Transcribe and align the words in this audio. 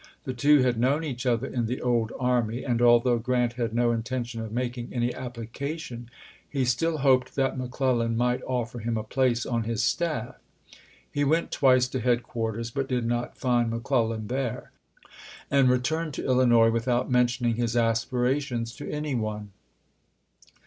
The 0.23 0.33
two 0.33 0.63
had 0.63 0.79
known 0.79 1.03
each 1.03 1.27
other 1.27 1.45
in 1.45 1.67
the 1.67 1.79
old 1.79 2.11
army, 2.19 2.63
and 2.63 2.81
although 2.81 3.19
Grant 3.19 3.53
had 3.53 3.71
no 3.71 3.91
intention 3.91 4.41
of 4.41 4.51
making 4.51 4.89
any 4.91 5.13
application, 5.13 6.09
he 6.49 6.63
stiU 6.63 6.97
hoped 7.01 7.35
that 7.35 7.55
McClel 7.55 7.99
lan 7.99 8.17
might 8.17 8.41
offer 8.47 8.79
him 8.79 8.97
a 8.97 9.03
place 9.03 9.45
on 9.45 9.65
his 9.65 9.83
staff. 9.83 10.37
He 11.11 11.23
went 11.23 11.51
twice 11.51 11.87
to 11.89 11.99
headquarters, 11.99 12.71
but 12.71 12.87
did 12.89 13.05
not 13.05 13.37
find 13.37 13.69
McClellan 13.69 14.25
there, 14.25 14.71
and 15.51 15.69
returned 15.69 16.15
to 16.15 16.25
Illinois 16.25 16.71
without 16.71 17.11
mentioning 17.11 17.57
his 17.57 17.77
aspirations 17.77 18.75
to 18.77 18.89
any 18.89 19.13
one." 19.13 19.51